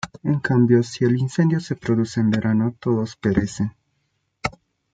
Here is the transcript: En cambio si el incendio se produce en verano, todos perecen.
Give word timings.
En 0.23 0.39
cambio 0.39 0.81
si 0.81 1.05
el 1.05 1.15
incendio 1.19 1.59
se 1.59 1.75
produce 1.75 2.19
en 2.21 2.31
verano, 2.31 2.75
todos 2.79 3.15
perecen. 3.15 3.75